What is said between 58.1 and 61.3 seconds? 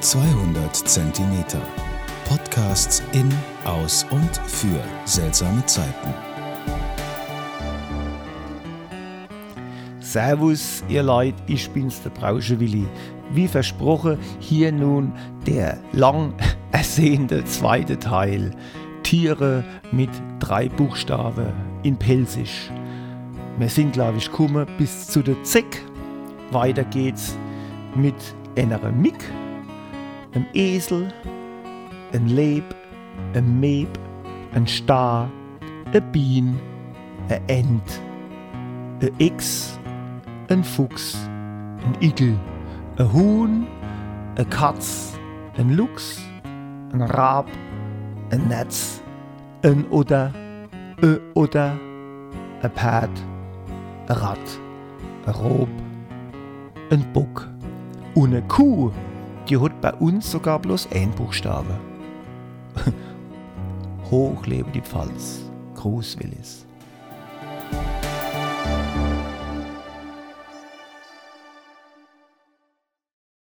und eine Kuh, die hat bei uns sogar bloß ein